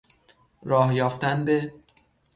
[0.63, 1.73] راه یافتن به...